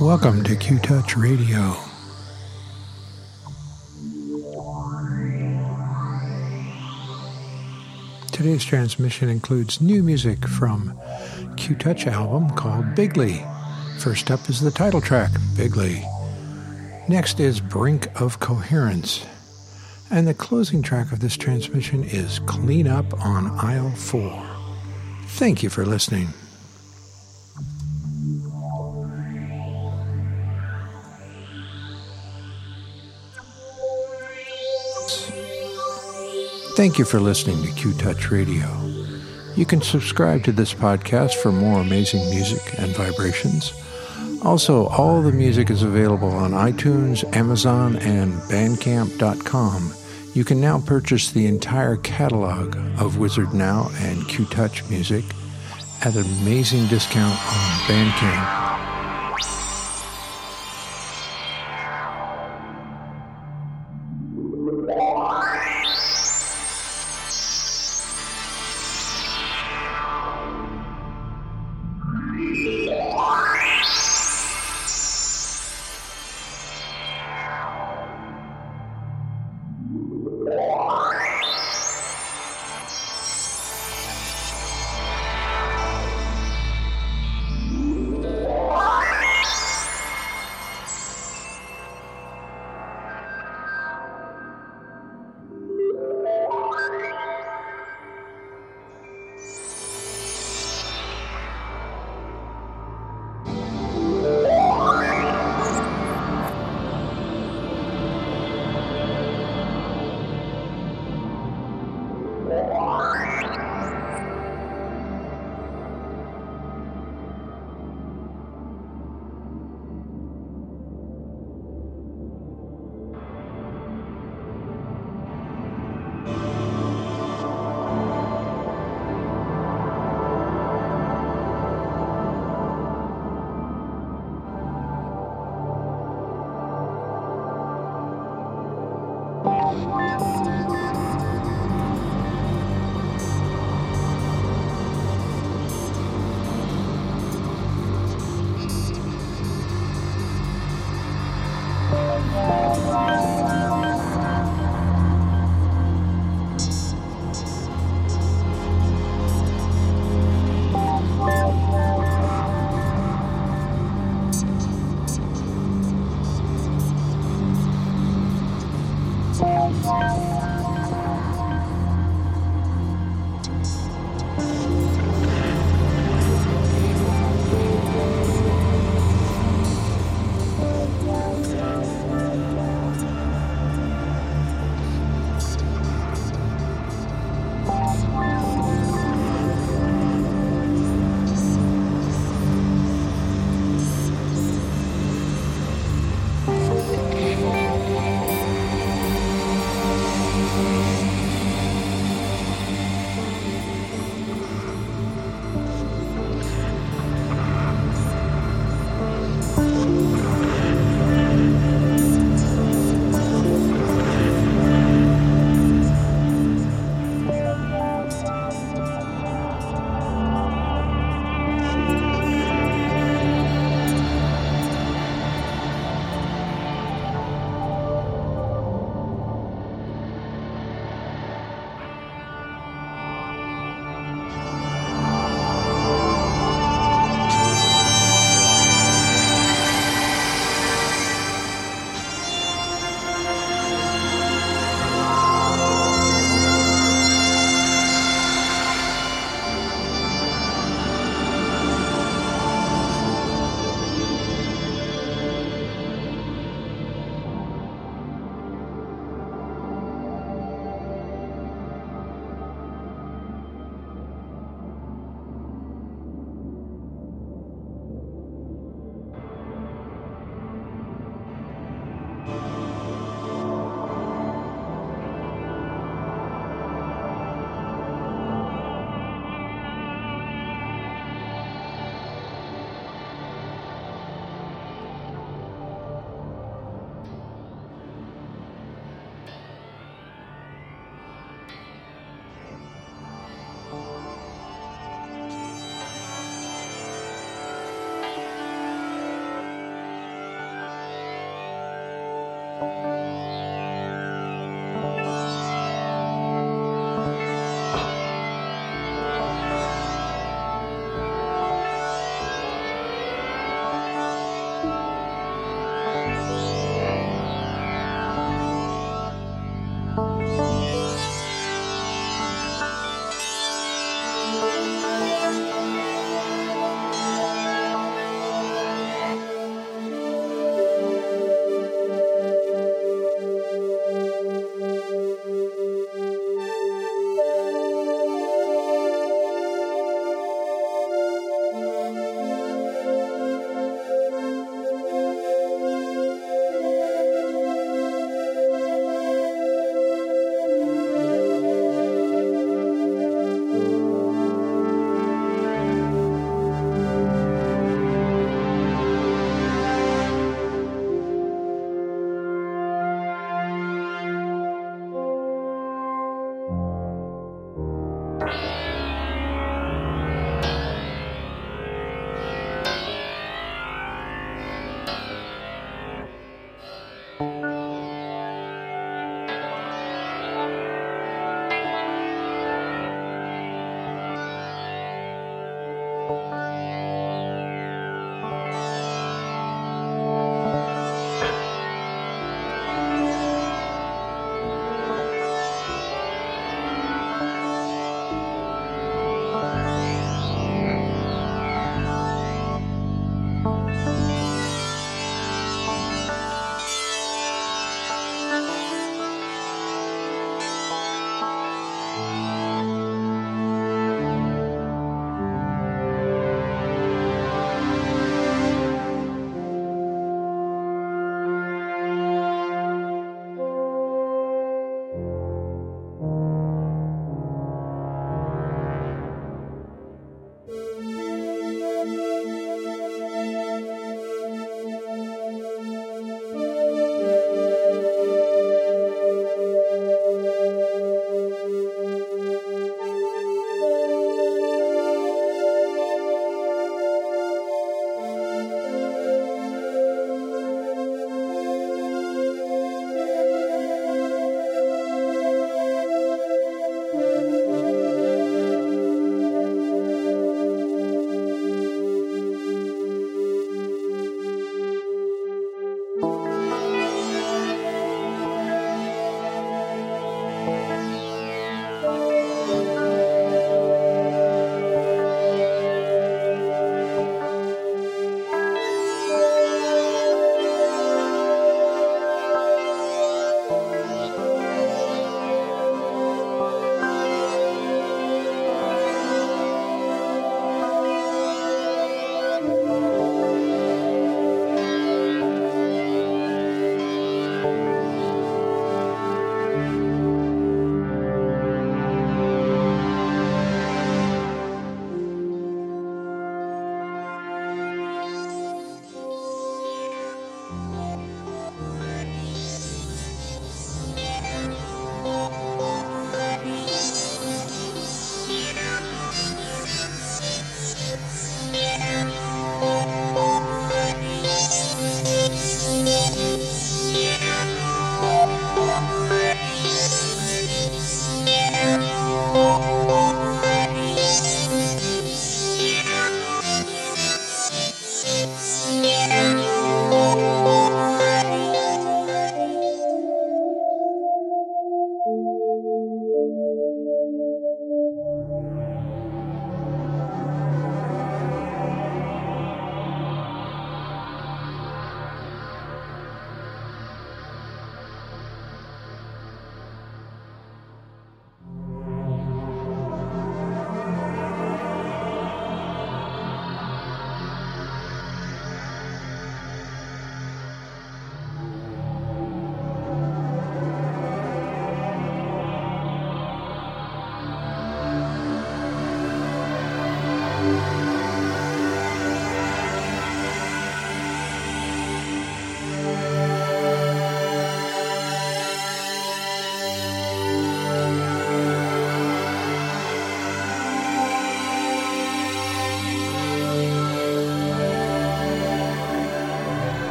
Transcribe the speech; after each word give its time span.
Welcome 0.00 0.44
to 0.44 0.54
Qtouch 0.54 1.16
Radio. 1.16 1.74
Today's 8.30 8.62
transmission 8.62 9.30
includes 9.30 9.80
new 9.80 10.02
music 10.02 10.46
from 10.46 10.98
Qtouch 11.56 12.06
album 12.06 12.50
called 12.50 12.84
Bigly. 12.94 13.42
First 13.98 14.30
up 14.30 14.50
is 14.50 14.60
the 14.60 14.70
title 14.70 15.00
track, 15.00 15.30
Bigly. 15.54 16.04
Next 17.08 17.40
is 17.40 17.60
Brink 17.60 18.08
of 18.20 18.38
Coherence. 18.40 19.24
And 20.10 20.28
the 20.28 20.34
closing 20.34 20.82
track 20.82 21.12
of 21.12 21.20
this 21.20 21.36
transmission 21.36 22.04
is 22.04 22.38
Clean 22.40 22.86
Up 22.86 23.12
on 23.24 23.50
Aisle 23.58 23.90
4. 23.90 24.46
Thank 25.26 25.62
you 25.62 25.70
for 25.70 25.84
listening. 25.84 26.28
Thank 36.76 36.98
you 36.98 37.04
for 37.04 37.20
listening 37.20 37.62
to 37.62 37.70
Qtouch 37.70 38.30
Radio. 38.30 38.66
You 39.56 39.64
can 39.64 39.80
subscribe 39.80 40.42
to 40.44 40.52
this 40.52 40.74
podcast 40.74 41.34
for 41.34 41.52
more 41.52 41.80
amazing 41.80 42.28
music 42.30 42.78
and 42.78 42.94
vibrations. 42.96 43.72
Also, 44.44 44.88
all 44.88 45.22
the 45.22 45.32
music 45.32 45.70
is 45.70 45.82
available 45.82 46.28
on 46.28 46.50
iTunes, 46.50 47.24
Amazon, 47.34 47.96
and 47.96 48.34
Bandcamp.com. 48.42 49.94
You 50.34 50.44
can 50.44 50.60
now 50.60 50.80
purchase 50.80 51.30
the 51.30 51.46
entire 51.46 51.96
catalog 51.96 52.76
of 53.00 53.16
Wizard 53.16 53.54
Now 53.54 53.90
and 54.00 54.18
Qtouch 54.24 54.90
music 54.90 55.24
at 56.02 56.14
an 56.14 56.24
amazing 56.42 56.86
discount 56.88 57.38
on 57.38 57.70
Bandcamp. 57.88 58.63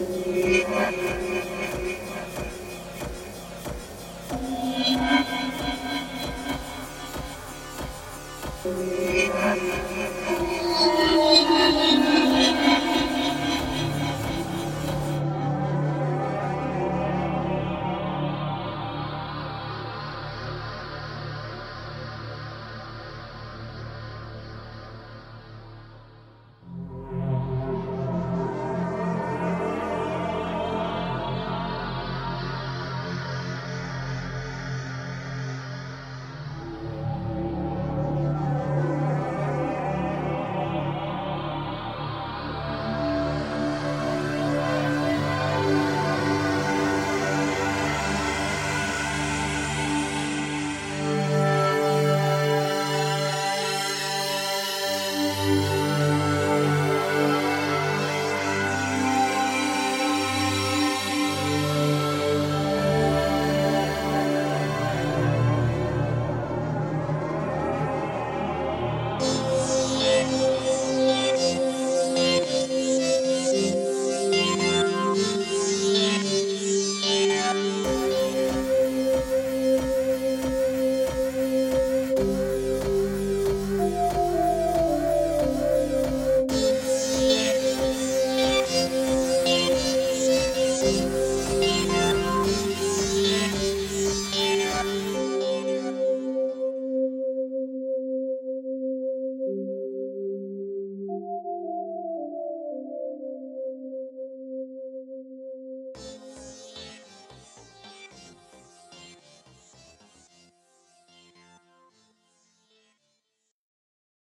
Thank 0.00 0.66
you. 8.66 9.09